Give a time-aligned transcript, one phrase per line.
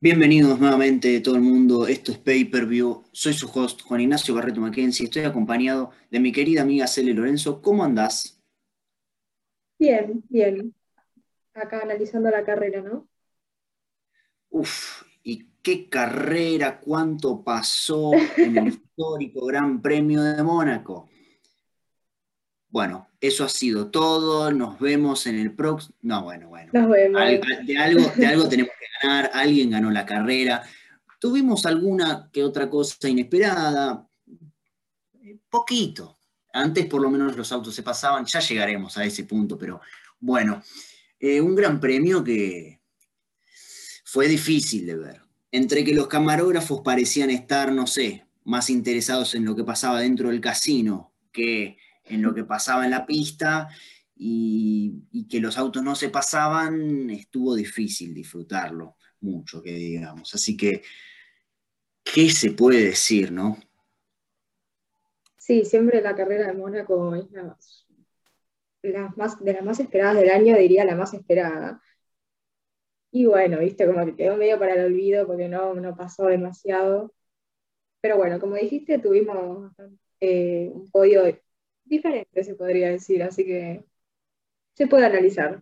[0.00, 4.32] Bienvenidos nuevamente todo el mundo, esto es Pay Per View, soy su host Juan Ignacio
[4.32, 8.40] Barreto Mackenzie, estoy acompañado de mi querida amiga Cele Lorenzo, ¿cómo andás?
[9.76, 10.72] Bien, bien,
[11.52, 13.08] acá analizando la carrera, ¿no?
[14.50, 21.08] Uf, y qué carrera, cuánto pasó en el histórico Gran Premio de Mónaco.
[22.68, 24.52] Bueno, eso ha sido todo.
[24.52, 25.96] Nos vemos en el próximo.
[26.02, 26.70] No, bueno, bueno.
[26.72, 27.20] Nos vemos.
[27.66, 30.62] de, algo, de algo tenemos que Alguien ganó la carrera.
[31.18, 34.06] Tuvimos alguna que otra cosa inesperada.
[35.48, 36.18] Poquito.
[36.52, 38.24] Antes por lo menos los autos se pasaban.
[38.24, 39.80] Ya llegaremos a ese punto, pero
[40.20, 40.62] bueno.
[41.20, 42.80] Eh, un gran premio que
[44.04, 45.20] fue difícil de ver.
[45.50, 50.30] Entre que los camarógrafos parecían estar, no sé, más interesados en lo que pasaba dentro
[50.30, 53.68] del casino que en lo que pasaba en la pista
[54.18, 60.34] y, que los autos no se pasaban, estuvo difícil disfrutarlo mucho, que digamos.
[60.34, 60.82] Así que,
[62.02, 63.58] ¿qué se puede decir, no?
[65.36, 67.56] Sí, siempre la carrera de Mónaco es la,
[69.16, 71.80] más, de las más esperadas del año, diría la más esperada.
[73.10, 77.14] Y bueno, viste, como que quedó medio para el olvido porque no, no pasó demasiado.
[78.00, 79.72] Pero bueno, como dijiste, tuvimos
[80.20, 81.22] eh, un podio
[81.84, 83.84] diferente, se podría decir, así que
[84.78, 85.60] se puede analizar.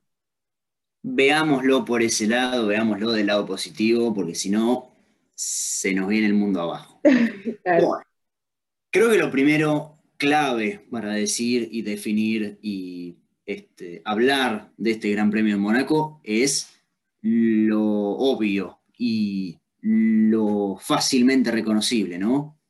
[1.02, 4.94] Veámoslo por ese lado, veámoslo del lado positivo, porque si no,
[5.34, 7.00] se nos viene el mundo abajo.
[8.90, 15.30] creo que lo primero clave para decir y definir y este, hablar de este Gran
[15.30, 16.78] Premio de Mónaco es
[17.22, 22.60] lo obvio y lo fácilmente reconocible, ¿no?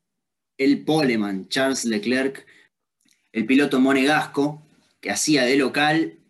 [0.56, 2.46] El poleman Charles Leclerc
[3.32, 4.62] el piloto monegasco,
[5.00, 6.20] que hacía de local,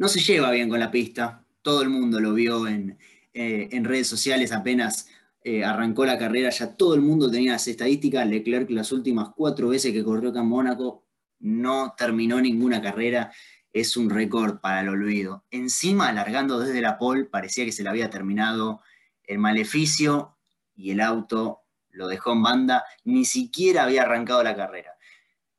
[0.00, 1.44] no se lleva bien con la pista.
[1.60, 2.98] Todo el mundo lo vio en,
[3.34, 5.08] eh, redes sociales apenas
[5.44, 8.26] eh, arrancó la carrera, ya todo el mundo tenía las estadísticas.
[8.26, 11.04] Leclerc las últimas cuatro veces que corrió acá en Mónaco
[11.40, 13.30] no terminó ninguna carrera.
[13.74, 15.44] Es un récord para el olvido.
[15.50, 18.80] Encima, alargando desde la pole, parecía que se le había terminado
[19.24, 20.38] el maleficio
[20.74, 22.84] y el auto lo dejó en banda.
[23.04, 24.92] Ni siquiera había arrancado la carrera.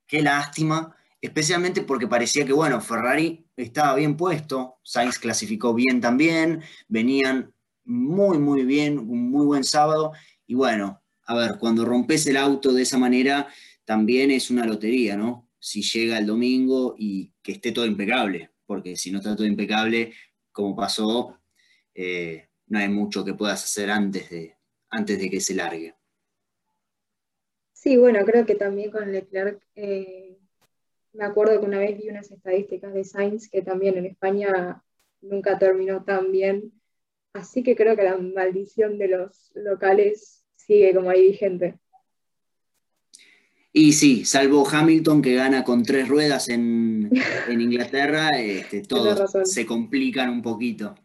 [0.07, 6.61] Qué lástima, especialmente porque parecía que, bueno, Ferrari estaba bien puesto, Sainz clasificó bien también,
[6.87, 10.13] venían muy, muy bien, un muy buen sábado,
[10.47, 13.47] y bueno, a ver, cuando rompes el auto de esa manera,
[13.85, 15.49] también es una lotería, ¿no?
[15.59, 20.13] Si llega el domingo y que esté todo impecable, porque si no está todo impecable,
[20.51, 21.39] como pasó,
[21.93, 24.55] eh, no hay mucho que puedas hacer antes de,
[24.89, 25.95] antes de que se largue.
[27.73, 30.30] Sí, bueno, creo que también con Leclerc, eh,
[31.13, 34.83] me acuerdo que una vez vi unas estadísticas de Sainz que también en España
[35.21, 36.73] nunca terminó tan bien,
[37.33, 41.77] así que creo que la maldición de los locales sigue como ahí vigente.
[43.73, 47.09] Y sí, salvo Hamilton que gana con tres ruedas en,
[47.49, 50.95] Inglaterra, este, todos se complican un poquito.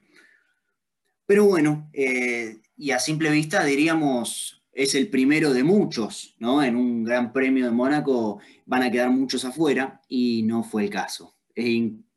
[1.27, 6.63] Pero bueno, eh, y a simple vista diríamos es el primero de muchos, ¿no?
[6.63, 10.91] En un gran premio de Mónaco van a quedar muchos afuera y no fue el
[10.91, 11.35] caso.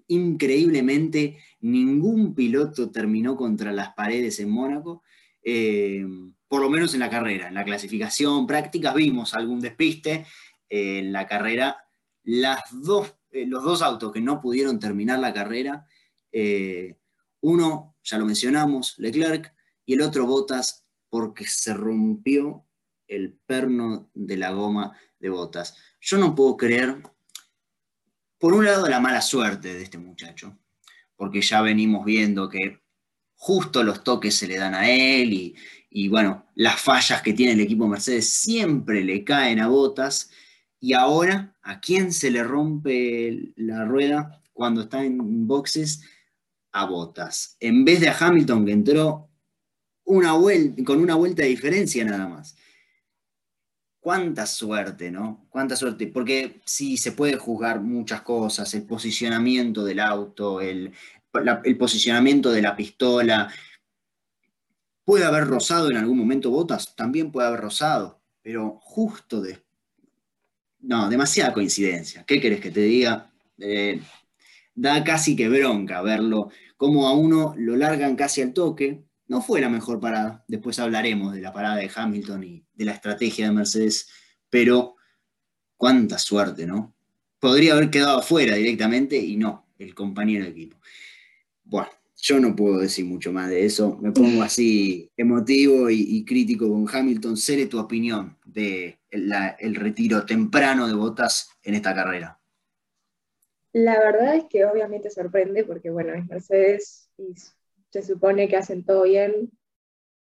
[0.08, 5.04] increíblemente, ningún piloto terminó contra las paredes en Mónaco,
[5.42, 6.06] eh,
[6.48, 7.48] por lo menos en la carrera.
[7.48, 10.26] En la clasificación práctica vimos algún despiste.
[10.68, 11.78] Eh, en la carrera,
[12.26, 15.86] eh, los dos autos que no pudieron terminar la carrera,
[17.42, 19.54] uno, ya lo mencionamos, Leclerc,
[19.86, 22.66] y el otro Bottas porque se rompió
[23.08, 25.76] el perno de la goma de botas.
[26.00, 27.02] Yo no puedo creer,
[28.38, 30.58] por un lado, la mala suerte de este muchacho,
[31.16, 32.80] porque ya venimos viendo que
[33.36, 35.56] justo los toques se le dan a él
[35.90, 40.30] y, bueno, las fallas que tiene el equipo Mercedes siempre le caen a botas.
[40.80, 46.02] Y ahora, ¿a quién se le rompe la rueda cuando está en boxes?
[46.72, 47.58] A botas.
[47.60, 49.29] En vez de a Hamilton que entró
[50.10, 50.34] una
[50.86, 52.58] con una vuelta de diferencia nada más.
[54.00, 55.46] Cuánta suerte, ¿no?
[55.50, 60.94] Cuánta suerte, porque sí se puede juzgar muchas cosas, el posicionamiento del auto, el,
[61.78, 63.54] posicionamiento de la pistola.
[65.04, 69.64] Puede haber rozado en algún momento botas, también puede haber rozado, pero justo de...
[70.80, 72.24] No, demasiada coincidencia.
[72.26, 73.32] ¿Qué querés que te diga?
[73.60, 74.02] Eh,
[74.74, 79.62] da casi que bronca verlo, como a uno lo largan casi al toque, no fue
[79.62, 80.44] la mejor parada.
[80.48, 84.10] Después hablaremos de la parada de Hamilton y de la estrategia de Mercedes,
[84.50, 84.96] pero
[85.78, 86.94] cuánta suerte, ¿no?
[87.40, 90.78] Podría haber quedado afuera directamente y no, el compañero de equipo.
[91.64, 93.98] Bueno, yo no puedo decir mucho más de eso.
[94.02, 97.38] Me pongo así emotivo y, crítico con Hamilton.
[97.38, 102.40] Seré tu opinión de el retiro temprano de Botas en esta carrera.
[103.74, 107.36] La verdad es que obviamente sorprende porque, bueno, es Mercedes y
[107.90, 109.52] se supone que hacen todo bien,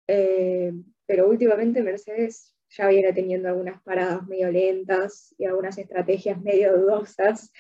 [0.09, 0.73] eh,
[1.07, 7.53] pero últimamente Mercedes ya viene teniendo algunas paradas medio lentas y algunas estrategias medio dudosas,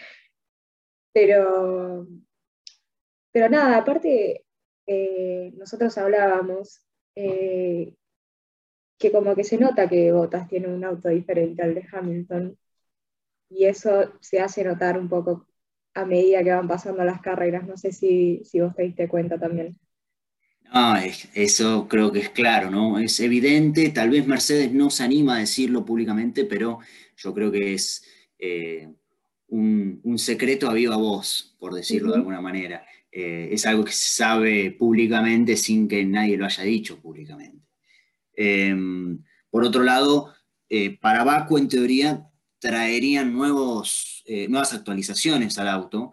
[1.13, 2.07] pero,
[3.33, 4.45] pero nada, aparte,
[4.87, 6.83] eh, nosotros hablábamos
[7.15, 7.95] eh,
[8.99, 12.59] que como que se nota que Bottas tiene un auto diferente al de Hamilton
[13.51, 15.47] y eso se hace notar un poco
[15.95, 17.67] a medida que van pasando las carreras.
[17.67, 19.79] No sé si, si vos te diste cuenta también.
[21.35, 22.99] Eso creo que es claro, ¿no?
[22.99, 26.81] Es evidente, tal vez Mercedes no se anima a decirlo públicamente, pero
[27.17, 28.05] yo creo que es
[28.39, 28.89] eh,
[29.49, 32.87] un, secreto a viva voz, por decirlo de alguna manera.
[33.13, 37.67] Eh, es algo que se sabe públicamente sin que nadie lo haya dicho públicamente.
[38.35, 40.35] Em, por otro lado,
[40.69, 42.29] eh, para Baku, en teoría,
[42.59, 46.13] traerían nuevos, nuevas actualizaciones al auto.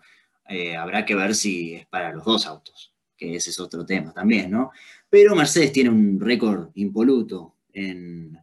[0.78, 4.52] habrá que ver si es para los dos autos que ese es otro tema también,
[4.52, 4.72] ¿no?
[5.10, 8.38] Pero Mercedes tiene un récord impoluto en,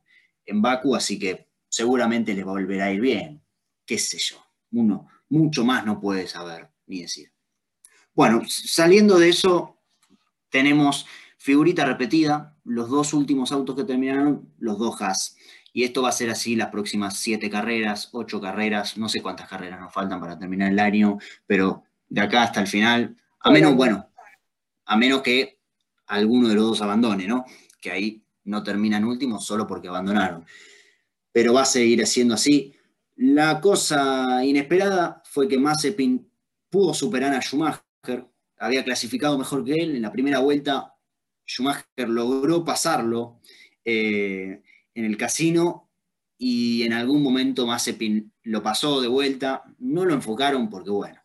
[0.46, 3.42] en Baku, así que seguramente les volverá a ir bien,
[3.86, 4.36] qué sé yo,
[4.72, 7.32] uno mucho más no puede saber ni decir.
[8.14, 9.78] Bueno, saliendo de eso,
[10.50, 11.06] tenemos
[11.38, 15.36] figurita repetida, los dos últimos autos que terminaron, los dos Haas.
[15.72, 19.48] Y esto va a ser así las próximas siete carreras, ocho carreras, no sé cuántas
[19.48, 23.76] carreras nos faltan para terminar el año, pero de acá hasta el final, a menos,
[23.76, 24.09] bueno,
[24.90, 25.60] a menos que
[26.08, 27.44] alguno de los dos abandone, ¿no?
[27.80, 30.44] Que ahí no terminan últimos solo porque abandonaron.
[31.30, 32.74] Pero va a seguir siendo así.
[33.14, 36.28] La cosa inesperada fue que Mazepin
[36.68, 38.26] pudo superar a Schumacher,
[38.58, 40.92] había clasificado mejor que él en la primera vuelta.
[41.46, 43.38] Schumacher logró pasarlo
[43.84, 44.60] eh,
[44.92, 45.88] en el casino
[46.36, 49.62] y en algún momento Mazepin lo pasó de vuelta.
[49.78, 51.19] No lo enfocaron porque, bueno,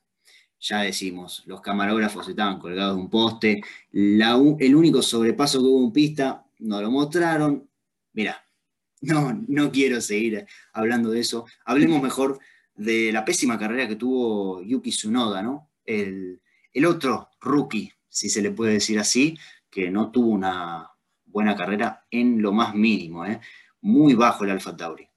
[0.65, 3.61] ya decimos, los camarógrafos estaban colgados de un poste,
[3.93, 7.69] el único sobrepaso que hubo en pista no lo mostraron.
[8.13, 8.43] Mira,
[9.01, 11.45] no, no quiero seguir hablando de eso.
[11.65, 12.39] Hablemos mejor
[12.73, 15.69] de la pésima carrera que tuvo Yuki Tsunoda, ¿no?
[15.85, 16.41] El,
[16.87, 19.37] otro rookie, si se le puede decir así,
[19.69, 20.89] que no tuvo una
[21.25, 23.39] buena carrera en lo más mínimo, ¿eh?
[23.81, 25.07] muy bajo el Alfa Tauri.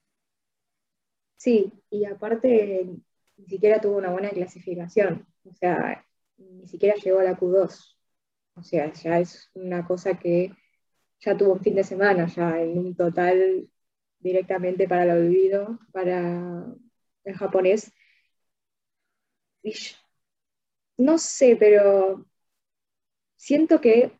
[1.37, 2.87] Sí, y aparte
[3.39, 5.27] ni siquiera tuvo una buena clasificación.
[5.45, 6.05] O sea,
[6.39, 7.97] ni siquiera llegó a la Q2.
[8.55, 10.53] O sea, ya es una cosa que
[11.21, 13.69] ya tuvo un fin de semana, ya en un total
[14.19, 16.65] directamente para el olvido, para
[17.25, 17.93] el japonés.
[20.97, 22.27] no sé, pero
[23.37, 24.13] siento que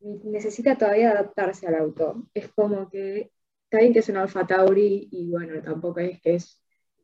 [0.00, 2.28] necesita todavía adaptarse al auto.
[2.34, 3.32] Es como que
[3.64, 6.60] está bien que es un Alfa Tauri y bueno, tampoco es que es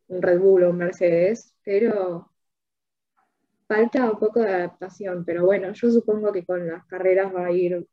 [0.08, 2.32] un Red Bull o un Mercedes, pero
[3.68, 7.52] falta un poco de adaptación, pero bueno, yo supongo que con las carreras va a
[7.52, 7.86] ir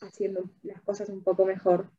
[0.00, 1.90] haciendo las cosas un poco mejor.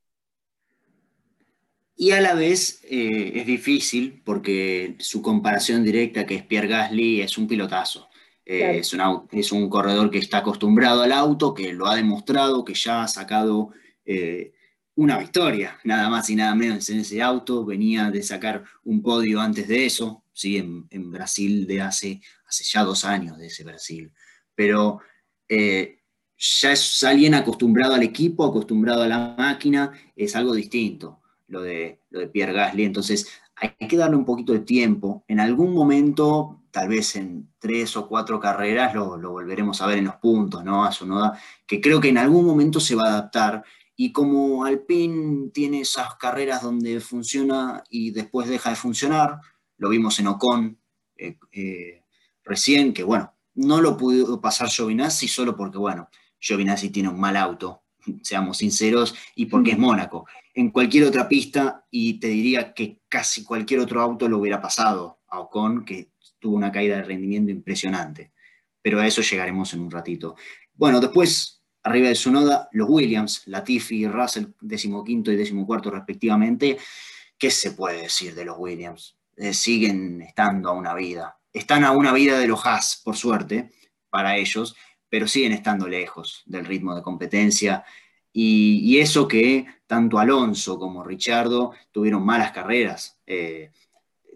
[1.99, 7.21] Y a la vez eh, es difícil porque su comparación directa, que es Pierre Gasly,
[7.21, 8.07] es un pilotazo.
[8.45, 12.63] Eh, es, un, es, un, corredor que está acostumbrado al auto, que lo ha demostrado,
[12.63, 13.71] que ya ha sacado
[14.05, 14.53] eh,
[14.95, 17.65] una victoria, nada más y nada menos en ese auto.
[17.65, 20.57] Venía de sacar un podio antes de eso, ¿sí?
[20.57, 24.11] en, Brasil de hace, hace ya dos años de ese Brasil.
[24.55, 24.99] Pero
[25.49, 25.99] eh,
[26.37, 32.01] ya es alguien acostumbrado al equipo, acostumbrado a la máquina, es algo distinto lo de,
[32.09, 32.83] lo de Pierre Gasly.
[32.83, 35.23] Entonces hay que darle un poquito de tiempo.
[35.27, 40.05] En algún momento, tal vez en tres o cuatro carreras, lo, volveremos a ver en
[40.05, 40.85] los puntos, ¿no?
[40.85, 43.63] A Sonoda, que creo que en algún momento se va a adaptar
[43.95, 49.39] y como Alpine tiene esas carreras donde funciona y después deja de funcionar,
[49.77, 50.79] lo vimos en Ocon
[51.15, 52.03] eh, eh,
[52.47, 57.35] recién, que bueno, no lo pudo pasar Giovinazzi solo porque, bueno, Giovinazzi tiene un mal
[57.37, 57.83] auto,
[58.21, 60.27] seamos sinceros, y porque es Mónaco.
[60.53, 65.19] En cualquier otra pista, y te diría que casi cualquier otro auto lo hubiera pasado
[65.27, 68.31] a Ocon, que tuvo una caída de rendimiento impresionante.
[68.81, 70.35] Pero a eso llegaremos en un ratito.
[70.73, 76.77] Bueno, después Arriba de su noda, los Williams, Latifi y Russell, decimoquinto y decimocuarto respectivamente.
[77.37, 79.17] ¿Qué se puede decir de los Williams?
[79.37, 81.36] Eh, siguen estando a una vida.
[81.53, 83.71] Están a una vida de los Haas, por suerte,
[84.09, 84.75] para ellos,
[85.09, 87.83] pero siguen estando lejos del ritmo de competencia.
[88.33, 93.19] Y, eso que tanto Alonso como Richardo tuvieron malas carreras.
[93.25, 93.71] Eh,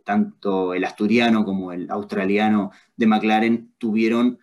[0.03, 4.39] tanto el asturiano como el australiano de McLaren tuvieron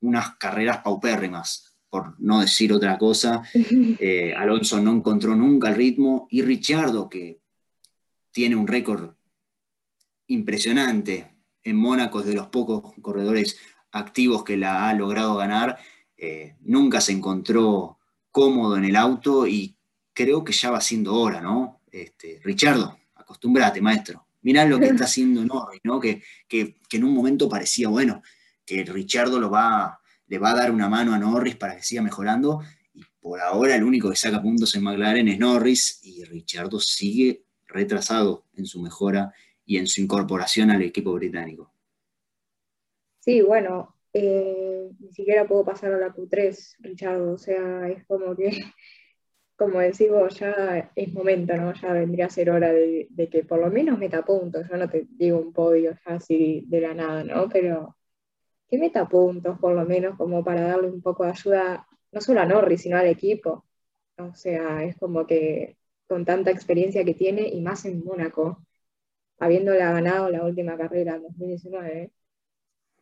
[0.00, 3.42] unas carreras paupérrimas, por no decir otra cosa.
[4.00, 7.40] Eh, Alonso no encontró nunca el ritmo y Richardo, que
[8.32, 9.14] tiene un récord
[10.26, 11.33] impresionante
[11.64, 13.58] en Mónaco, es de los pocos corredores
[13.90, 15.78] activos que la ha logrado ganar,
[16.16, 17.98] eh, nunca se encontró
[18.30, 19.76] cómodo en el auto y
[20.12, 21.80] creo que ya va siendo hora, ¿no?
[21.90, 24.26] Este, Richardo, acostúmbrate, maestro.
[24.42, 25.98] Mirá lo que está haciendo Norris, ¿no?
[26.00, 28.22] Que, en un momento parecía, bueno,
[28.64, 32.02] que Richardo lo va, le va a dar una mano a Norris para que siga
[32.02, 32.60] mejorando.
[32.92, 37.44] Y por ahora el único que saca puntos en McLaren es Norris y Richardo sigue
[37.66, 39.32] retrasado en su mejora
[39.66, 41.72] y en su incorporación al equipo británico.
[43.20, 48.36] Sí, bueno, eh, ni siquiera puedo pasar a la Q3, Richardo, o sea, es como
[48.36, 48.50] que,
[49.56, 51.72] como decimos, ya es momento, ¿no?
[51.74, 55.06] Ya vendría a ser hora de, que por lo menos meta puntos, yo no te
[55.10, 57.48] digo un podio ya así de la nada, ¿no?
[57.48, 57.96] Pero
[58.68, 62.40] que meta puntos por lo menos como para darle un poco de ayuda, no solo
[62.40, 63.64] a Norris, sino al equipo.
[64.18, 68.64] O sea, es como que con tanta experiencia que tiene y más en Mónaco,
[69.38, 72.10] habiéndola ganado la última carrera en 2019.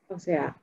[0.09, 0.61] O sea,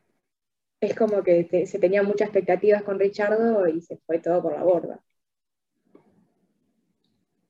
[0.81, 4.63] es como que se tenían muchas expectativas con Richardo y se fue todo por la
[4.63, 5.01] borda.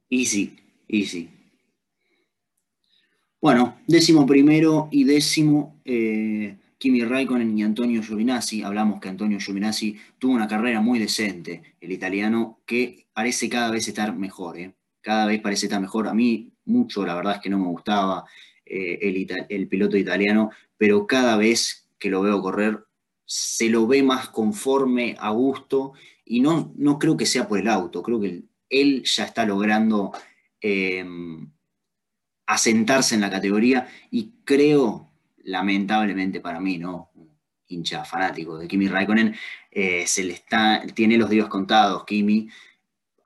[0.10, 0.58] Easy,
[0.88, 1.30] easy.
[3.42, 8.64] Bueno, décimo primero y décimo, eh, Kimi Raikkonen y Antonio Giovinazzi.
[8.64, 13.88] Hablamos que Antonio Giovinazzi tuvo una carrera muy decente, el italiano, que parece cada vez
[13.88, 14.58] estar mejor.
[14.58, 14.74] ¿eh?
[15.02, 16.08] Cada vez parece estar mejor.
[16.08, 18.26] A mí mucho, la verdad es que no me gustaba
[18.66, 19.00] eh,
[19.50, 22.86] el, piloto italiano, pero cada vez que lo veo correr
[23.26, 25.94] se lo ve más conforme, a gusto,
[26.26, 30.12] y no, no creo que sea por el auto, creo que él ya está logrando
[30.62, 31.52] em,
[32.46, 35.12] asentarse en la categoría y creo,
[35.44, 37.10] lamentablemente para mí, ¿no?
[37.70, 39.36] hincha fanático de Kimi Raikkonen,
[39.72, 42.50] eh, se le está, tiene los días contados, Kimi,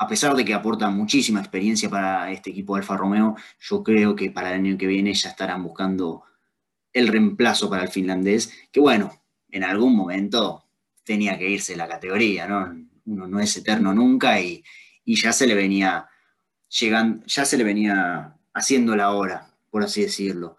[0.04, 4.32] a pesar de que aporta muchísima experiencia para este equipo Alfa Romeo, yo creo que
[4.32, 6.24] para el año que viene ya estarán buscando
[6.92, 10.66] el reemplazo para el finlandés, que bueno, en algún momento
[11.06, 12.86] tenía que irse la categoría, ¿no?
[13.06, 14.62] Uno no es eterno nunca y,
[15.06, 16.08] ya se le venía
[16.68, 20.58] llegando, ya se le venía haciendo la hora, por así decirlo.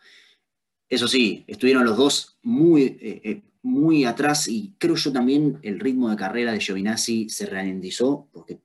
[0.89, 5.81] Eso sí, estuvieron los dos muy, eh, eh, muy atrás y creo yo también el
[5.81, 8.61] ritmo de carrera de Giovinazzi se ralentizó porque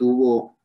[0.00, 0.58] tuvo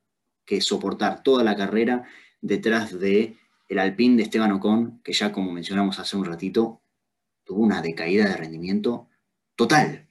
[0.45, 2.05] que soportar toda la carrera
[2.39, 3.35] detrás de
[3.67, 6.79] el Alpine de Esteban Ocon, que ya como mencionamos hace un ratito,
[7.43, 9.09] tuvo una decaída de rendimiento
[9.57, 10.07] total.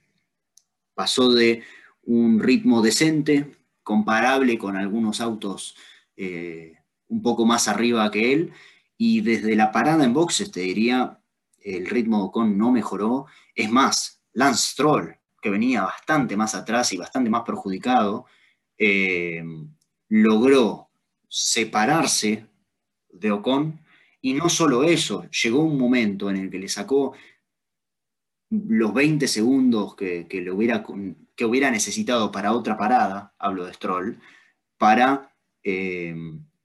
[0.93, 1.63] Pasó de
[2.03, 3.51] un ritmo decente,
[3.81, 5.75] comparable con algunos autos
[6.15, 6.75] eh,
[7.07, 8.53] un poco más arriba que él,
[8.95, 11.19] y desde la parada en boxes, te diría,
[11.63, 13.25] el ritmo de Ocon no mejoró.
[13.55, 18.27] Es más, Lance Stroll, que venía bastante más atrás y bastante más perjudicado,
[18.77, 19.43] eh,
[20.09, 20.89] logró
[21.27, 22.45] separarse
[23.09, 23.79] de Ocon,
[24.21, 27.13] y no solo eso, llegó un momento en el que le sacó
[28.49, 30.83] los 20 segundos que, le hubiera,
[31.35, 34.19] que hubiera necesitado para otra parada, hablo de Stroll,
[34.77, 36.15] para, eh,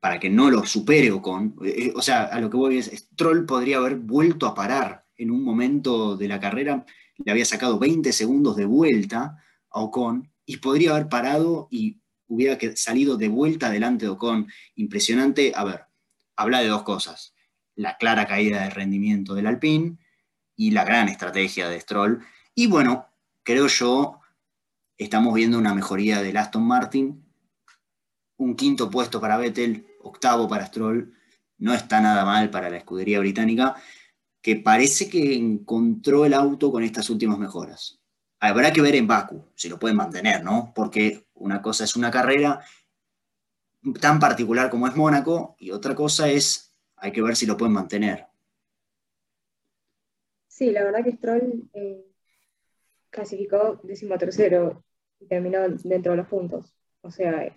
[0.01, 1.57] para que no lo supere Ocon.
[1.65, 5.31] Eh, o sea, a lo que voy es, Stroll podría haber vuelto a parar en
[5.31, 6.87] un momento de la carrera,
[7.25, 9.37] le había sacado 20 segundos de vuelta
[9.71, 12.00] a Ocon y podría haber parado y
[12.31, 14.49] hubiera salido de vuelta delante de Ocon.
[14.77, 15.53] Impresionante.
[15.55, 15.85] A ver,
[16.37, 17.35] habla de dos cosas.
[17.75, 19.99] La clara caída de rendimiento del Alpine
[20.57, 22.25] y la gran estrategia de Stroll.
[22.55, 23.09] Y bueno,
[23.43, 24.21] creo yo,
[24.97, 27.25] estamos viendo una mejoría del Aston Martin.
[28.37, 31.13] Un quinto puesto para Vettel, octavo para Stroll.
[31.59, 33.75] No está nada mal para la escudería británica,
[34.41, 38.01] que parece que encontró el auto con estas últimas mejoras.
[38.39, 40.73] Habrá que ver en Baku si lo pueden mantener, ¿no?
[40.75, 42.61] Porque una cosa es una carrera
[44.01, 47.75] tan particular como es Mónaco y otra cosa es, hay que ver si lo pueden
[47.75, 48.27] mantener.
[50.47, 52.05] Sí, la verdad que Stroll eh,
[53.09, 54.85] clasificó decimotercero
[55.19, 56.75] y terminó dentro de los puntos.
[57.01, 57.57] O sea,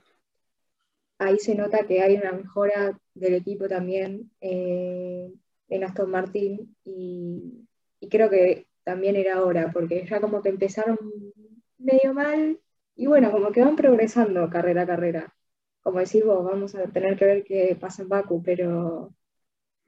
[1.17, 5.33] ahí se nota que hay una mejora del equipo también eh,
[5.67, 7.67] en Aston Martin y,
[7.99, 10.97] y creo que también era hora, porque ya como que empezaron
[11.77, 12.59] medio mal
[12.95, 15.33] y bueno, como que van progresando carrera a carrera.
[15.81, 19.13] Como decís vos, vamos a tener que ver qué pasa en Baku, pero,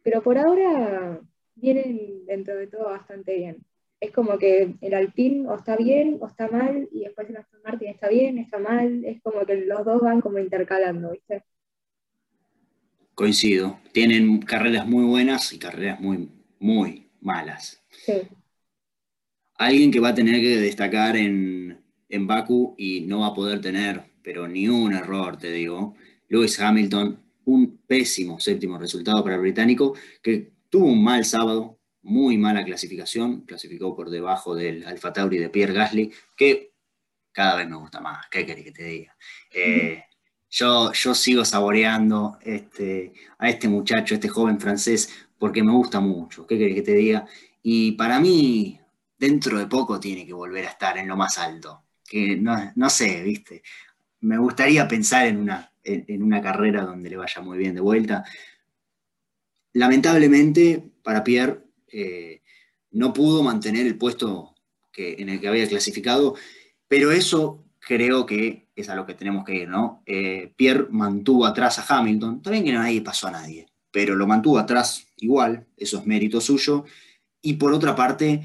[0.04, 1.22] pero por ahora
[1.56, 3.66] vienen dentro de todo bastante bien.
[4.00, 7.62] Es como que el Alpine o está bien o está mal, y después el Aston
[7.64, 11.44] Martin está bien, está mal, es como que los dos van como intercalando, ¿viste?
[13.14, 13.80] Coincido.
[13.94, 17.82] Tienen carreras muy buenas y carreras muy, muy malas.
[17.90, 18.28] Sí.
[19.58, 23.62] alguien que va a tener que destacar en, en Baku y no va a poder
[23.62, 25.96] tener, pero ni un error, te digo.
[26.28, 32.38] Lewis Hamilton, un pésimo séptimo resultado para el británico, que tuvo un mal sábado, muy
[32.38, 36.74] mala clasificación, clasificó por debajo del Alfa Tauri de Pierre Gasly, que
[37.32, 39.18] cada vez me gusta más, ¿qué querés que te diga?
[39.52, 40.04] Eh,
[40.50, 46.48] yo, yo sigo saboreando este, a este muchacho, este joven francés, porque me gusta mucho,
[46.48, 47.26] ¿qué querés que te diga?
[47.62, 48.80] Y para mí,
[49.18, 53.24] dentro de poco tiene que volver a estar en lo más alto, que no, sé,
[53.24, 53.64] ¿viste?
[54.22, 58.24] Me gustaría pensar en una, en, una carrera donde le vaya muy bien de vuelta.
[59.74, 61.60] Lamentablemente, para Pierre,
[61.92, 62.42] eh,
[62.92, 64.56] no pudo mantener el puesto
[64.92, 66.36] que, en el que había clasificado,
[66.88, 70.04] pero eso creo que es a lo que tenemos que ir, ¿no?
[70.06, 74.58] Eh, Pierre mantuvo atrás a Hamilton, también que nadie pasó a nadie, pero lo mantuvo
[74.58, 76.86] atrás igual, eso es mérito suyo.
[77.42, 78.44] Y por otra parte,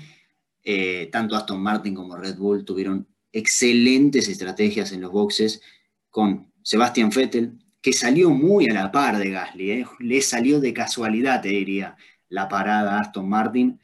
[0.62, 5.62] eh, tanto Aston Martin como Red Bull tuvieron excelentes estrategias en los boxes
[6.10, 9.86] con Sebastian Vettel, que salió muy a la par de Gasly, ¿eh?
[10.00, 11.96] le salió de casualidad, te diría,
[12.28, 13.80] la parada a Aston Martin.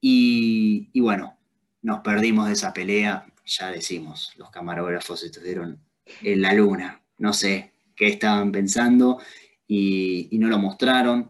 [0.00, 1.38] Y, bueno,
[1.82, 5.80] nos perdimos de esa pelea ya decimos, los camarógrafos estuvieron
[6.22, 9.20] en la luna, no sé qué estaban pensando
[9.66, 11.28] y, no lo mostraron.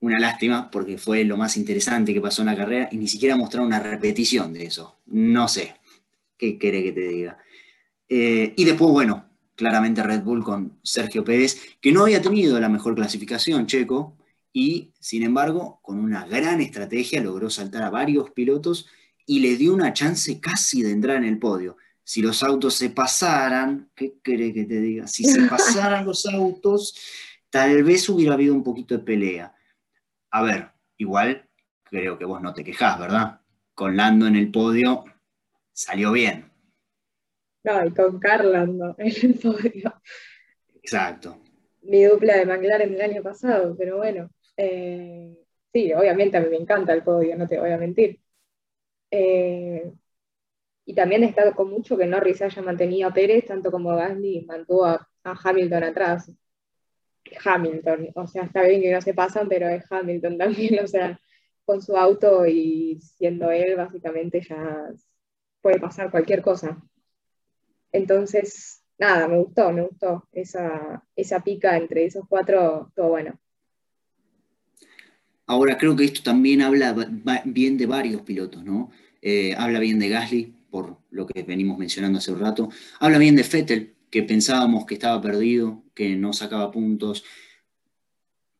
[0.00, 3.36] Una lástima porque fue lo más interesante que pasó en la carrera y ni siquiera
[3.36, 4.98] mostraron una repetición de eso.
[5.06, 5.76] No sé
[6.36, 7.38] qué quiere que te diga.
[8.08, 12.68] Eh, y después, bueno, claramente Red Bull con Sergio Pérez, que no había tenido la
[12.68, 14.16] mejor clasificación, Checo,
[14.52, 18.86] y sin embargo, con una gran estrategia logró saltar a varios pilotos
[19.26, 21.76] y le dio una chance casi de entrar en el podio.
[22.02, 25.06] Si los autos se pasaran, ¿qué quiere que te diga?
[25.06, 26.96] Si se pasaran los autos,
[27.50, 29.54] tal vez hubiera habido un poquito de pelea.
[30.30, 31.48] A ver, igual
[31.84, 33.40] creo que vos no te quejás, ¿verdad?
[33.74, 35.04] Con Lando en el podio
[35.72, 36.50] salió bien.
[37.64, 40.00] No, y con Carlando en el podio.
[40.74, 41.38] Exacto.
[41.82, 44.30] Mi dupla de McLaren del año pasado, pero bueno.
[44.56, 45.36] Eh,
[45.72, 48.20] sí, obviamente a mí me encanta el podio, no te voy a mentir.
[49.10, 49.90] Eh,
[50.84, 54.86] y también destaco con mucho que Norris haya mantenido a Pérez, tanto como Gasly mantuvo
[54.86, 56.32] a, Hamilton atrás.
[57.44, 61.20] Hamilton, o sea, está bien que no se pasan, pero es Hamilton también, o sea,
[61.64, 64.90] con su auto y siendo él, básicamente ya
[65.60, 66.82] puede pasar cualquier cosa.
[67.92, 73.38] Entonces, nada, me gustó, me gustó esa, esa pica entre esos cuatro, todo bueno.
[75.46, 76.94] Ahora creo que esto también habla
[77.44, 78.90] bien de varios pilotos, ¿no?
[79.22, 82.68] Eh, habla bien de Gasly, por lo que venimos mencionando hace un rato.
[83.00, 87.24] Habla bien de Fettel, que pensábamos que estaba perdido, que no sacaba puntos,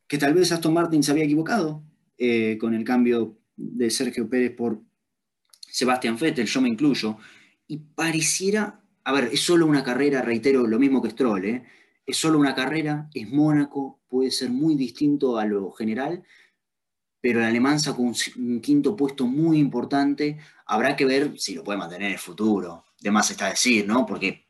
[0.06, 1.82] que tal vez Aston Martin se había equivocado
[2.16, 4.80] eh, con el cambio de Sergio Pérez por
[5.61, 7.18] Sebastian Vettel, yo me incluyo,
[7.66, 11.64] y pareciera, a ver, es solo una carrera, reitero, lo mismo que Stroll, ¿eh?
[12.06, 16.24] es solo una carrera, es Mónaco, puede ser muy distinto a lo general,
[17.20, 20.38] pero el alemán sacó un, quinto puesto muy importante.
[20.66, 22.84] Habrá que ver si lo puede mantener en el futuro.
[23.00, 24.06] De más está decir, ¿no?
[24.06, 24.47] Porque,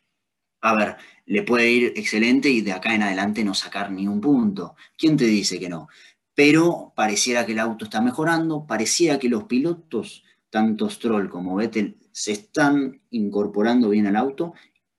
[0.61, 4.21] a ver, le puede ir excelente y de acá en adelante no sacar ni un
[4.21, 4.75] punto.
[4.97, 5.89] ¿Quién te dice que no?
[6.35, 11.97] Pero pareciera que el auto está mejorando, pareciera que los pilotos, tanto Stroll como Vettel,
[12.13, 14.55] se están incorporando bien al auto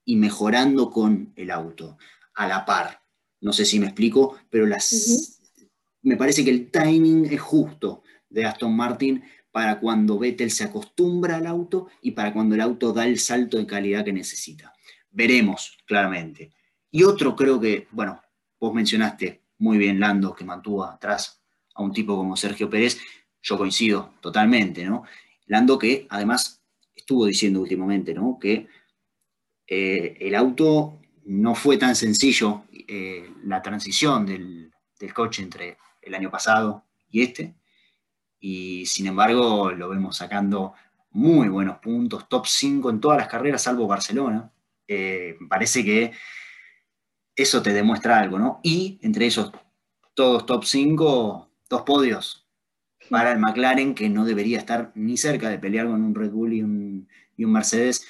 [0.05, 1.97] y mejorando con el auto,
[2.35, 3.01] a la par.
[3.41, 5.39] No sé si me explico, pero las,
[6.01, 11.37] me parece que el timing es justo de Aston Martin para cuando Vettel se acostumbra
[11.37, 14.73] al auto y para cuando el auto da el salto de calidad que necesita.
[15.11, 16.51] Veremos, claramente.
[16.91, 18.21] Y otro creo que, bueno,
[18.59, 21.41] vos mencionaste muy bien Lando, que mantuvo atrás
[21.75, 22.99] a un tipo como Sergio Pérez,
[23.41, 25.03] yo coincido totalmente, ¿no?
[25.45, 26.61] Lando que además
[26.95, 28.37] estuvo diciendo últimamente, ¿no?
[28.39, 28.67] Que
[29.67, 36.15] eh, el auto no fue tan sencillo, eh, la transición del, del coche entre el
[36.15, 37.55] año pasado y este,
[38.39, 40.73] y sin embargo lo vemos sacando
[41.11, 44.51] muy buenos puntos, top 5 en todas las carreras, salvo Barcelona.
[44.91, 46.11] Eh, parece que
[47.35, 48.59] eso te demuestra algo, ¿no?
[48.63, 49.51] Y entre esos
[50.15, 52.47] todos top 5, dos podios
[53.07, 56.53] para el McLaren, que no debería estar ni cerca de pelear con un Red Bull
[56.53, 58.07] y un, Mercedes.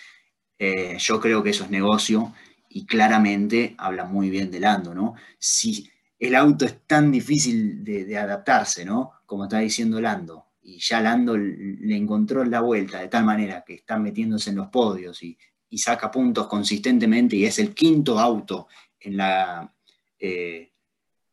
[0.58, 2.34] Eh, yo creo que eso es negocio
[2.70, 5.16] y claramente habla muy bien de Lando, ¿no?
[5.38, 9.12] Si, el auto es tan difícil de, adaptarse, ¿no?
[9.26, 10.46] Como está diciendo Lando.
[10.62, 14.68] Y ya Lando le encontró la vuelta de tal manera que está metiéndose en los
[14.68, 15.38] podios y,
[15.78, 18.68] saca puntos consistentemente y es el quinto auto
[19.00, 19.74] en la,
[20.20, 20.72] eh,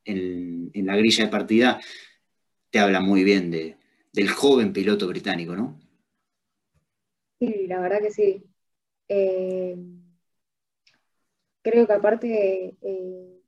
[0.05, 1.81] en, la grilla de partida,
[2.71, 3.77] te habla muy bien de,
[4.13, 5.81] del joven piloto británico, ¿no?
[7.39, 8.45] Sí, la verdad que sí.
[9.09, 9.77] Eh,
[11.63, 13.43] creo que aparte eh,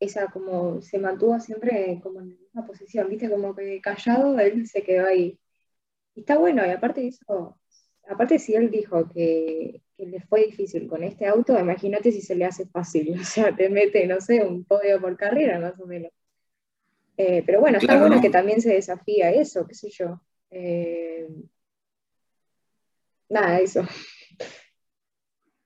[0.00, 4.66] esa como se mantuvo siempre como en la misma posición, viste, como que callado él
[4.66, 5.38] se quedó ahí.
[6.14, 7.58] Y está bueno, y aparte eso,
[8.08, 12.44] aparte si él dijo que, le fue difícil con este auto, imagínate si se le
[12.44, 16.12] hace fácil, o sea, te mete, no sé, un podio por carrera más o menos.
[17.16, 20.20] Eh, pero bueno, está bueno que también se desafía eso, qué sé yo.
[20.50, 21.26] Eh,
[23.28, 23.84] nada, eso.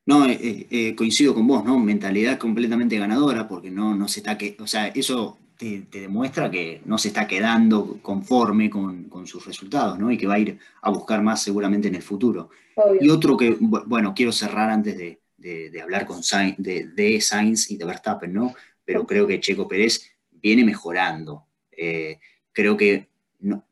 [0.06, 1.78] No, eh, coincido con vos, ¿no?
[1.78, 6.82] Mentalidad completamente ganadora, porque no, no se está que, o sea, eso te, demuestra que
[6.84, 10.10] no se está quedando conforme con, sus resultados, ¿no?
[10.10, 12.50] Y que va a ir a buscar más seguramente en el futuro.
[13.00, 17.84] Y otro que, bueno, quiero cerrar antes de, hablar con Sainz, de, Sainz y de
[17.84, 18.54] Verstappen, ¿no?
[18.84, 21.46] Pero creo que Checo Pérez viene mejorando.
[21.70, 22.18] Eh,
[22.52, 23.08] creo que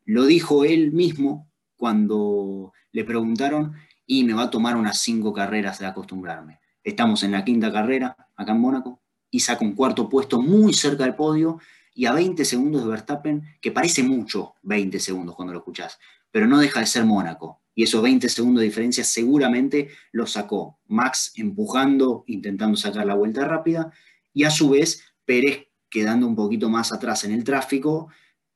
[0.05, 3.73] lo dijo él mismo cuando le preguntaron
[4.05, 6.59] y me va a tomar unas cinco carreras de acostumbrarme.
[6.83, 11.03] Estamos en la quinta carrera, acá en Mónaco, y saca un cuarto puesto muy cerca
[11.03, 11.59] del podio
[11.93, 15.99] y a 20 segundos de Verstappen, que parece mucho 20 segundos cuando lo escuchás,
[16.31, 17.61] pero no deja de ser Mónaco.
[17.73, 23.47] Y esos 20 segundos de diferencia seguramente lo sacó Max empujando, intentando sacar la vuelta
[23.47, 23.91] rápida,
[24.33, 28.09] y a su vez Pérez quedando un poquito más atrás en el tráfico,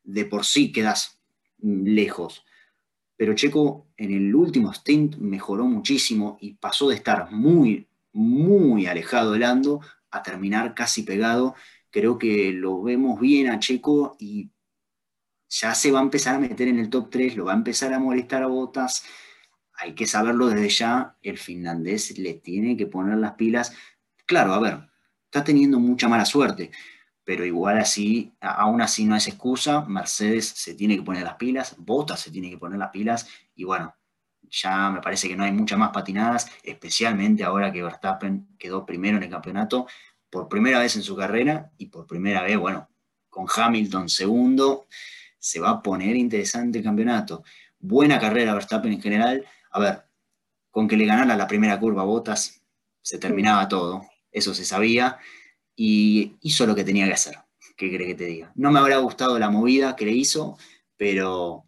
[0.03, 1.19] de por sí quedas
[1.59, 2.45] lejos
[3.17, 9.31] pero Checo en el último stint mejoró muchísimo y pasó de estar muy, muy alejado
[9.31, 9.79] del Ando
[10.11, 11.55] a terminar casi pegado.
[11.95, 14.51] Creo que lo vemos bien a Checo y
[15.47, 17.93] ya se va a empezar a meter en el top 3, lo va a empezar
[17.93, 19.05] a molestar a Botas.
[19.75, 23.73] Hay que saberlo desde ya, el finlandés le tiene que poner las pilas.
[24.25, 24.89] Claro, a ver,
[25.23, 26.69] está teniendo mucha mala suerte,
[27.23, 31.77] pero igual así, aún así no es excusa, Mercedes se tiene que poner las pilas,
[31.77, 33.95] Bottas se tiene que poner las pilas, y bueno,
[34.49, 39.15] ya me parece que no hay muchas más patinadas, especialmente ahora que Verstappen quedó primero
[39.15, 39.87] en el campeonato
[40.35, 42.89] por primera vez en su carrera y por primera vez, bueno,
[43.29, 44.85] con Hamilton segundo,
[45.39, 47.45] se va a poner interesante el campeonato.
[47.79, 49.45] Buena carrera Verstappen en general.
[49.71, 50.03] A ver,
[50.71, 52.61] con que le ganara la primera curva a Bottas,
[53.01, 55.19] se terminaba todo, eso se sabía
[55.73, 57.37] y hizo lo que tenía que hacer.
[57.77, 58.51] ¿Qué cree que te diga?
[58.55, 60.57] No me habrá gustado la movida que le hizo,
[60.97, 61.63] pero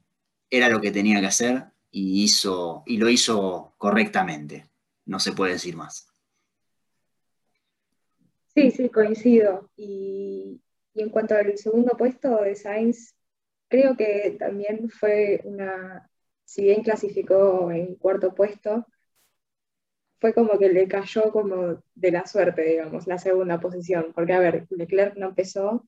[0.49, 4.67] era lo que tenía que hacer y, hizo, y lo hizo correctamente.
[5.06, 6.07] No se puede decir más.
[8.58, 9.70] Sí, sí, coincido.
[9.78, 10.60] Y,
[10.93, 13.15] y en cuanto al segundo puesto de Sainz,
[13.67, 16.10] creo que también fue una,
[16.46, 18.86] si bien clasificó en cuarto puesto,
[20.20, 24.39] fue como que le cayó como de la suerte, digamos, la segunda posición, porque a
[24.39, 25.88] ver, Leclerc no empezó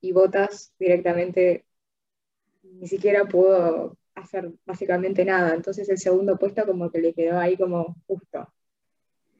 [0.00, 1.64] y Bottas directamente
[2.62, 7.56] ni siquiera pudo hacer básicamente nada, entonces el segundo puesto como que le quedó ahí
[7.56, 8.48] como justo.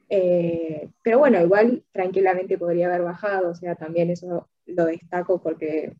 [0.09, 5.93] Eh, pero bueno, igual tranquilamente podría haber bajado, o sea, también eso lo destaco porque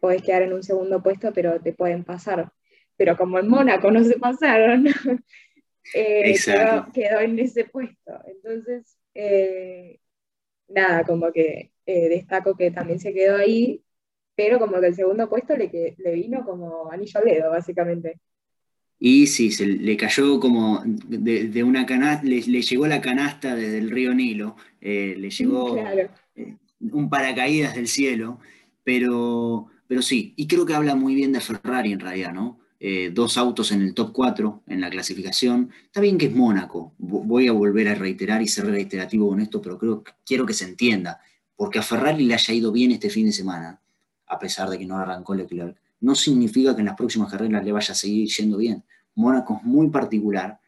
[0.00, 2.50] podés quedar en un segundo puesto, pero te pueden pasar.
[2.96, 4.86] Pero como en Mónaco no se pasaron,
[5.94, 6.34] eh,
[6.92, 8.12] quedó, en ese puesto.
[8.26, 10.00] Entonces, eh,
[10.68, 13.82] nada, como que eh, destaco que también se quedó ahí,
[14.34, 18.20] pero como que el segundo puesto le, le vino como anillo al dedo, básicamente.
[19.00, 23.90] Y sí, se le cayó como de, una canasta, le, llegó la canasta desde el
[23.90, 25.76] río Nilo, le llegó
[26.80, 28.40] un paracaídas del cielo,
[28.84, 32.58] pero, pero sí, y creo que habla muy bien de Ferrari en realidad, ¿no?
[32.80, 35.70] Eh, dos autos en el top 4 en la clasificación.
[35.84, 39.60] Está bien que es Mónaco, voy a volver a reiterar y ser reiterativo con esto,
[39.60, 41.20] pero creo, quiero que se entienda,
[41.56, 43.80] porque a Ferrari le haya ido bien este fin de semana,
[44.26, 47.72] a pesar de que no arrancó Leclerc, no significa que en las próximas carreras le
[47.72, 48.84] vaya a seguir yendo bien.
[49.14, 50.60] Mónaco es muy particular,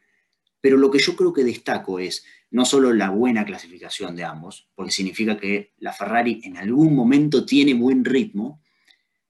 [0.60, 4.68] pero lo que yo creo que destaco es no solo la buena clasificación de ambos,
[4.74, 8.60] porque significa que la Ferrari en algún momento tiene buen ritmo,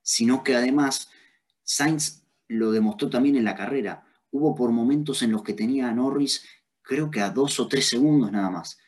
[0.02, 1.10] sino que además
[1.62, 4.04] Sainz lo demostró también en la carrera.
[4.30, 6.44] Hubo por momentos en los que tenía a Norris,
[6.82, 8.78] creo que a dos o tres segundos nada más,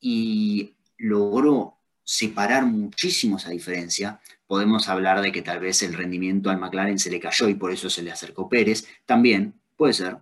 [0.00, 4.20] y logró separar muchísimo esa diferencia.
[4.50, 7.70] Podemos hablar de que tal vez el rendimiento al McLaren se le cayó y por
[7.70, 10.16] eso se le acercó Pérez, también puede ser,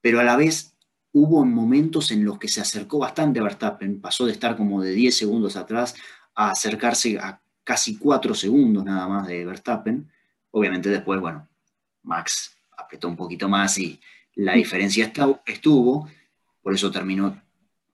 [0.00, 0.74] pero a la vez
[1.12, 4.90] hubo momentos en los que se acercó bastante a Verstappen, pasó de estar como de
[4.90, 5.94] 10 segundos atrás
[6.34, 10.10] a acercarse a casi 4 segundos nada más de Verstappen.
[10.50, 11.46] Obviamente después, bueno,
[12.02, 14.00] Max apretó un poquito más y
[14.34, 15.12] la diferencia
[15.46, 16.08] estuvo,
[16.60, 17.40] por eso terminó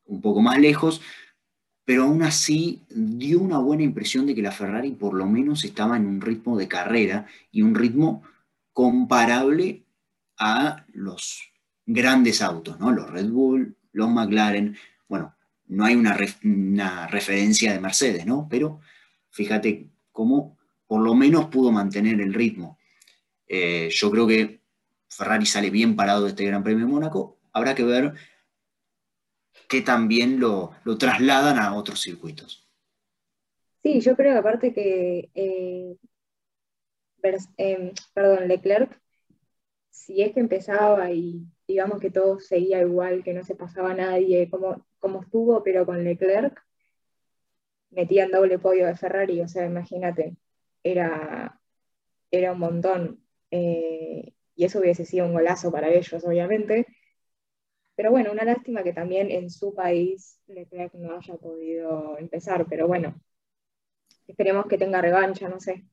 [0.06, 1.02] un poco más lejos,
[1.84, 5.96] pero aún así dio una buena impresión de que la Ferrari por lo menos estaba
[5.96, 8.22] en un ritmo de carrera y un ritmo
[8.72, 9.84] comparable
[10.38, 11.52] a los
[11.86, 12.90] grandes autos, ¿no?
[12.90, 14.76] Los Red Bull, los McLaren,
[15.08, 15.34] bueno,
[15.66, 16.16] no hay una,
[17.06, 18.48] referencia de Mercedes, ¿no?
[18.50, 18.80] Pero
[19.30, 22.78] fíjate cómo por lo menos pudo mantener el ritmo.
[23.46, 24.60] Eh, yo creo que
[25.08, 27.38] Ferrari sale bien parado de este Gran Premio de Mónaco.
[27.52, 28.14] Habrá que ver
[29.68, 32.68] que también lo, trasladan a otros circuitos.
[33.82, 35.96] Sí, yo creo aparte que, eh,
[37.56, 39.00] em, perdón, Leclerc,
[39.90, 44.48] si es que empezaba y digamos que todo seguía igual, que no se pasaba nadie,
[44.50, 46.62] como, como estuvo, pero con Leclerc,
[47.90, 50.36] metían doble podio de Ferrari, o sea, imagínate,
[50.82, 51.60] era,
[52.30, 53.24] era un montón.
[53.50, 56.86] Eh, y eso hubiese sido un golazo para ellos, obviamente.
[57.96, 62.88] Pero bueno, una lástima que también en su país Leclerc no haya podido empezar, pero
[62.88, 63.14] bueno,
[64.26, 65.84] esperemos que tenga revancha, no sé.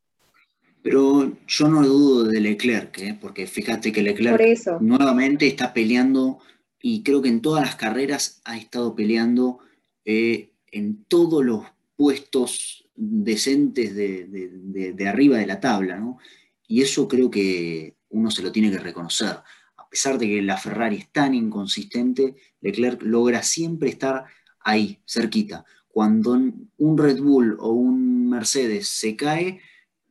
[0.81, 3.17] Pero yo no dudo de Leclerc, ¿eh?
[3.21, 6.39] porque fíjate que Leclerc nuevamente está peleando
[6.81, 9.59] y creo que en todas las carreras ha estado peleando
[10.05, 16.17] eh, en todos los puestos decentes de, de, arriba de la tabla, ¿no?
[16.67, 19.37] Y eso creo que uno se lo tiene que reconocer.
[19.91, 24.23] A pesar de que la Ferrari es tan inconsistente, Leclerc logra siempre estar
[24.61, 25.65] ahí, cerquita.
[25.89, 29.59] Cuando un Red Bull o un Mercedes se cae,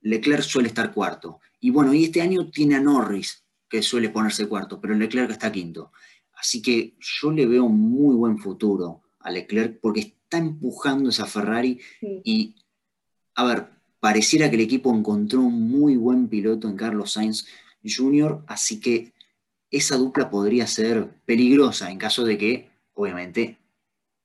[0.03, 1.40] Leclerc suele estar cuarto.
[1.61, 5.51] Y bueno, y este año tiene a Norris, que suele ponerse cuarto, pero Leclerc está
[5.51, 5.93] quinto.
[6.35, 11.25] Así que yo le veo un muy buen futuro a Leclerc porque está empujando esa
[11.25, 12.55] Ferrari y,
[13.35, 17.47] a ver, pareciera que el equipo encontró un muy buen piloto en Carlos Sainz
[17.83, 19.14] Jr., así que
[19.70, 23.59] esa dupla podría ser peligrosa en caso de que, obviamente,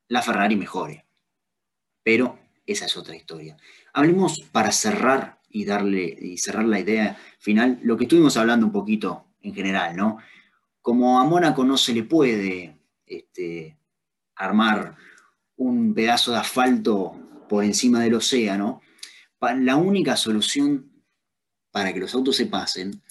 [0.08, 1.06] la Ferrari mejore.
[2.04, 3.58] Pero esa es otra historia.
[3.94, 8.72] Hablemos para cerrar y darle y cerrar la idea final, lo que estuvimos hablando un
[8.72, 10.18] poquito en general, ¿no?
[10.82, 13.78] Como a Mónaco no se le puede este,
[14.36, 14.96] armar
[15.56, 18.82] un pedazo de asfalto por encima del océano,
[19.40, 20.92] la única solución
[21.72, 23.02] para que los autos se pasen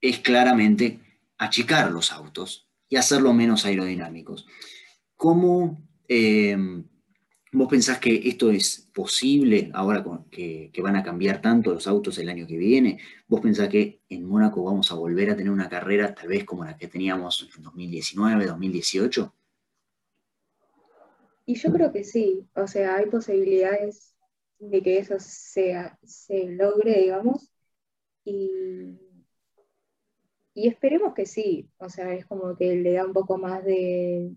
[0.00, 1.00] es claramente
[1.38, 4.46] achicar los autos y hacerlos menos aerodinámicos.
[5.16, 6.56] ¿Cómo eh,
[7.52, 12.28] vos pensás que esto es posible ahora que, van a cambiar tanto los autos el
[12.28, 12.98] año que viene?
[13.26, 16.64] ¿Vos pensás que en Mónaco vamos a volver a tener una carrera tal vez como
[16.64, 19.34] la que teníamos en 2019, 2018?
[21.46, 24.14] Y yo creo que sí, o sea, hay posibilidades
[24.58, 27.52] de que eso sea, se logre, digamos,
[28.24, 28.98] y,
[30.54, 34.32] y, esperemos que sí, o sea, es como que le da un poco más de,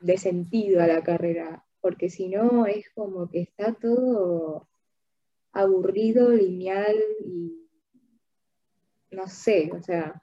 [0.00, 4.68] de sentido a la carrera, porque si no es como que está todo
[5.52, 7.68] aburrido, lineal y
[9.10, 10.22] no sé, o sea,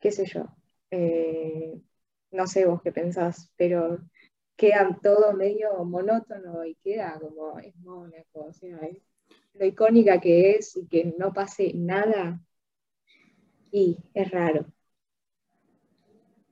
[0.00, 0.46] qué sé yo.
[0.90, 1.80] Eh,
[2.32, 4.00] no sé vos qué pensás, pero
[4.56, 8.78] queda todo medio monótono y queda como es Mónaco, o sea,
[9.54, 12.40] lo icónica que es y que no pase nada,
[13.72, 14.66] y es raro.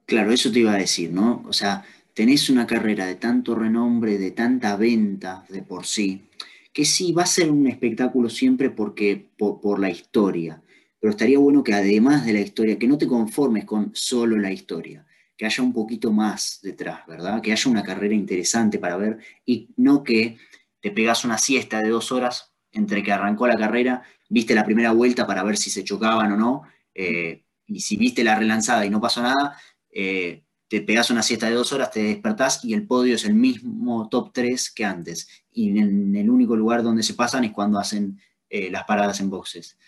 [0.07, 1.45] Claro, eso te iba a decir, ¿no?
[1.47, 6.29] O sea, tenés una carrera de tanto renombre, de tanta venta de por sí,
[6.73, 10.63] que sí, va a ser un espectáculo siempre porque, por, por la historia,
[11.01, 14.51] pero estaría bueno que además de la historia, que no te conformes con solo la
[14.51, 17.41] historia, que haya un poquito más detrás, ¿verdad?
[17.41, 20.39] Que haya una carrera interesante para ver y no que
[20.81, 24.93] te pegas una siesta de dos horas entre que arrancó la carrera, viste la primera
[24.93, 26.63] vuelta para ver si se chocaban o no,
[27.01, 29.57] eh, y si viste la relanzada y no pasó nada,
[29.89, 33.35] eh, te pegas una siesta de dos horas, te despertás y el podio es el
[33.35, 35.29] mismo top 3 que antes.
[35.53, 39.31] Y en el único lugar donde se pasan es cuando hacen eh, las paradas en
[39.31, 39.79] boxes.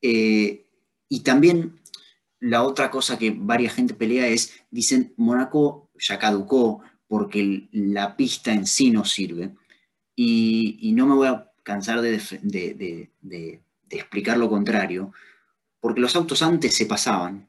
[0.00, 1.80] y también
[2.40, 8.52] la otra cosa que varias gente pelea es, dicen, Mónaco ya caducó porque la pista
[8.52, 9.54] en sí no sirve.
[10.16, 13.10] Y, no me voy a cansar de,
[13.90, 15.12] explicar lo contrario,
[15.80, 17.48] porque los autos antes se pasaban,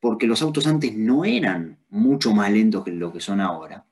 [0.00, 3.86] porque los autos antes no eran mucho más lentos que lo que son ahora.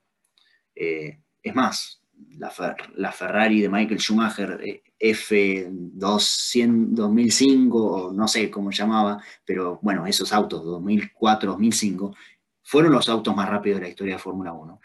[0.74, 2.02] Eh, es más,
[2.38, 10.06] la, Ferrari de Michael Schumacher eh, F200, 2005, o no sé cómo llamaba, pero bueno,
[10.06, 12.14] esos autos, 2004, 2005,
[12.62, 14.80] fueron los autos más rápidos de la historia de Fórmula 1.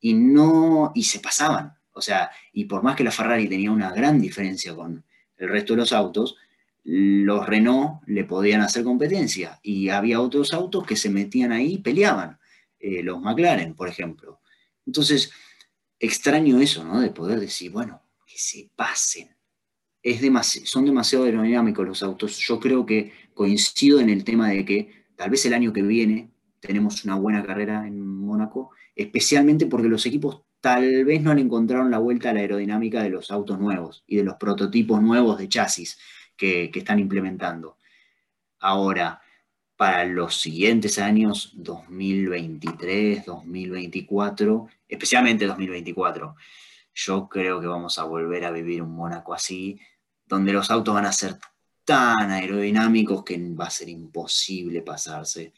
[0.00, 1.76] Y, no, y se pasaban.
[1.92, 5.04] O sea, y por más que la Ferrari tenía una gran diferencia con
[5.36, 6.36] el resto de los autos,
[6.88, 9.58] los Renault le podían hacer competencia.
[9.60, 12.38] Y había otros autos que se metían ahí y peleaban.
[12.78, 14.40] Eh, los McLaren, por ejemplo.
[14.86, 15.32] Entonces,
[15.98, 17.00] extraño eso, ¿no?
[17.00, 19.34] De poder decir, bueno, que se pasen.
[20.00, 20.20] Es
[20.64, 22.38] son demasiado aerodinámicos los autos.
[22.38, 26.30] Yo creo que coincido en el tema de que tal vez el año que viene
[26.60, 31.88] tenemos una buena carrera en Mónaco, especialmente porque los equipos tal vez no han encontrado
[31.88, 35.48] la vuelta a la aerodinámica de los autos nuevos y de los prototipos nuevos de
[35.48, 35.98] chasis
[36.36, 37.76] que, están implementando.
[38.60, 39.20] Ahora,
[39.76, 46.36] para los siguientes años, 2023, 2024, especialmente 2024,
[46.94, 49.78] yo creo que vamos a volver a vivir un Mónaco así,
[50.26, 51.36] donde los autos van a ser
[51.84, 55.52] tan aerodinámicos que va a ser imposible pasarse.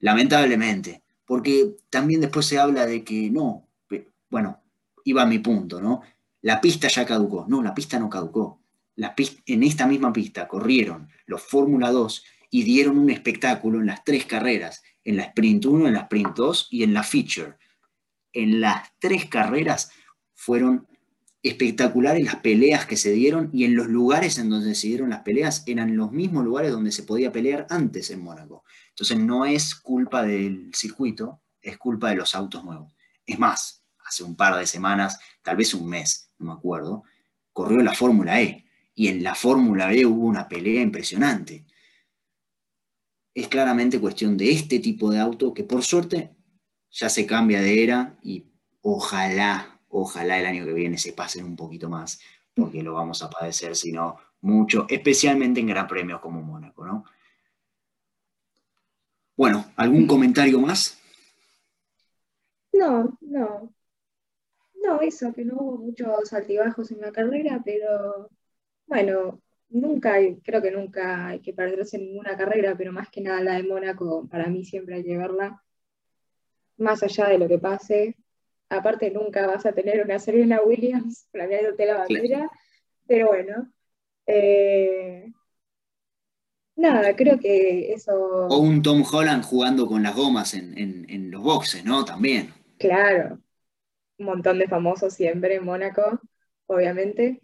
[0.00, 3.68] Lamentablemente, porque también después se habla de que no,
[4.28, 4.60] bueno,
[5.04, 6.02] iba a mi punto, ¿no?
[6.42, 7.46] La pista ya caducó.
[7.48, 8.60] No, la pista no caducó.
[8.96, 14.26] En esta misma pista corrieron los Fórmula 2 y dieron un espectáculo en las tres
[14.26, 17.56] carreras, en la Sprint 1, en la Sprint 2 y en la Feature.
[18.32, 19.90] En las tres carreras
[20.34, 20.86] fueron
[21.42, 25.20] espectaculares las peleas que se dieron y en los lugares en donde se dieron las
[25.20, 28.64] peleas eran los mismos lugares donde se podía pelear antes en Mónaco.
[28.88, 32.94] Entonces no es culpa del circuito, es culpa de los autos nuevos.
[33.26, 37.02] Es más, hace un par de semanas, tal vez un mes, no me acuerdo,
[37.52, 38.63] corrió la Fórmula E
[38.94, 41.64] y en la Fórmula E hubo una pelea impresionante.
[43.34, 46.30] Es claramente cuestión de este tipo de auto que por suerte
[46.90, 48.44] ya se cambia de era y
[48.82, 52.20] ojalá, ojalá el año que viene se pasen un poquito más,
[52.54, 57.04] porque lo vamos a padecer, si no, mucho, especialmente en gran premios como Mónaco, ¿no?
[59.36, 60.96] Bueno, ¿algún comentario más?
[62.72, 63.74] No, no.
[64.74, 68.30] No, eso, que no hubo muchos altibajos en la carrera, pero
[68.86, 73.40] bueno, nunca, creo que nunca hay que perderse en ninguna carrera, pero más que nada
[73.42, 75.62] la de Mónaco, para mí siempre hay que verla,
[76.76, 78.16] más allá de lo que pase.
[78.68, 82.50] Aparte, nunca vas a tener una Serena Williams planeándote la bandera,
[83.06, 83.70] pero bueno.
[84.26, 85.30] Eh,
[86.76, 88.14] nada, creo que eso.
[88.48, 92.04] O un Tom Holland jugando con las gomas en, en los boxes, ¿no?
[92.04, 92.52] También.
[92.78, 93.38] Claro.
[94.18, 96.20] Un montón de famosos siempre en Mónaco,
[96.66, 97.43] obviamente.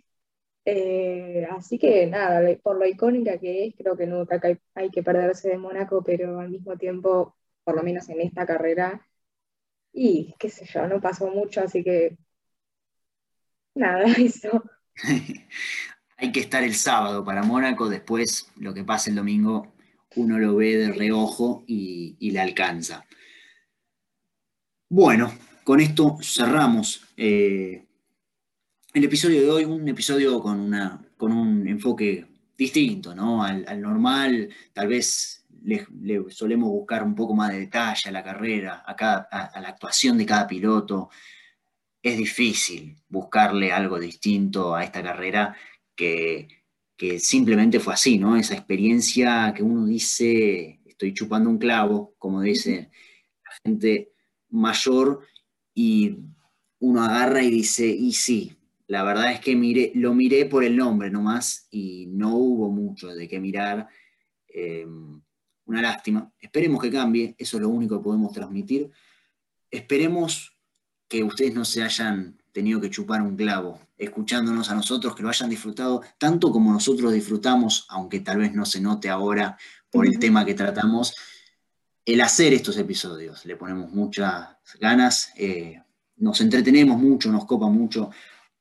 [0.65, 4.41] Eh, así que nada, por lo icónica que es, creo que nunca
[4.75, 9.07] hay, que perderse de Mónaco, pero al mismo tiempo, por lo menos en esta carrera,
[9.93, 12.17] y qué sé yo, no pasó mucho, así que
[13.75, 14.63] nada, eso.
[16.17, 19.73] hay que estar el sábado para Mónaco, después lo que pasa el domingo
[20.17, 23.07] uno lo ve de reojo y, le alcanza.
[24.89, 25.33] Bueno,
[25.65, 27.07] con esto cerramos.
[27.17, 27.87] Eh,
[28.93, 32.27] el episodio de hoy, un episodio con, una, con un enfoque
[32.57, 33.43] distinto, ¿no?
[33.45, 35.87] Al, normal, tal vez le,
[36.31, 40.47] solemos buscar un poco más de detalle a la carrera, a, la actuación de cada
[40.47, 41.11] piloto.
[42.03, 45.55] Es difícil buscarle algo distinto a esta carrera
[45.95, 46.49] que,
[46.97, 48.37] que simplemente fue así, ¿no?
[48.37, 52.91] Esa experiencia que uno dice, estoy chupando un clavo, como dice
[53.45, 54.13] la gente
[54.49, 55.21] mayor,
[55.75, 56.17] y
[56.81, 58.57] uno agarra y dice, y sí,
[58.91, 63.07] la verdad es que miré, lo miré por el nombre nomás y no hubo mucho
[63.15, 63.87] de qué mirar.
[64.49, 65.23] Em,
[65.67, 66.29] una lástima.
[66.41, 68.91] Esperemos que cambie, eso es lo único que podemos transmitir.
[69.71, 70.59] Esperemos
[71.07, 75.29] que ustedes no se hayan tenido que chupar un clavo, escuchándonos a nosotros, que lo
[75.29, 79.57] hayan disfrutado tanto como nosotros disfrutamos, aunque tal vez no se note ahora
[79.89, 81.15] por el tema que tratamos,
[82.05, 83.47] el hacer estos episodios.
[83.47, 84.49] Le ponemos muchas
[84.81, 85.81] ganas, eh,
[86.17, 88.11] nos entretenemos mucho, nos copa mucho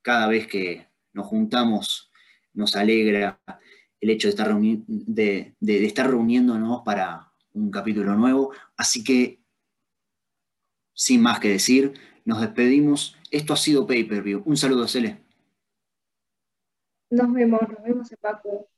[0.02, 2.10] cada vez que nos juntamos
[2.54, 3.40] nos alegra
[4.02, 8.52] el hecho de estar, de, estar reuniéndonos para un capítulo nuevo.
[8.78, 9.42] Así que,
[10.94, 11.94] sin más que decir,
[12.26, 13.18] nos despedimos.
[13.32, 14.44] Esto ha sido Pay Per View.
[14.46, 15.22] Un saludo, Cele.
[17.12, 18.70] Nos vemos, nos vemos, Paco.